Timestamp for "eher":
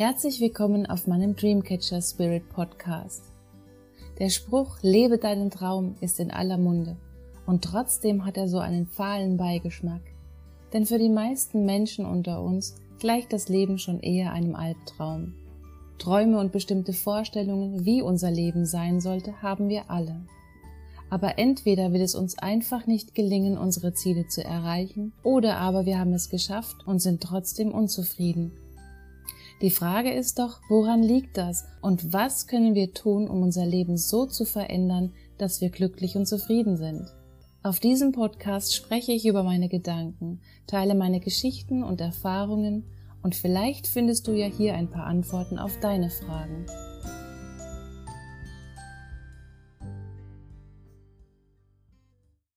14.00-14.32